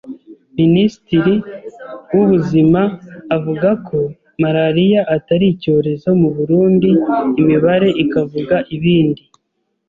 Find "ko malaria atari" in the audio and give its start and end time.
3.87-5.45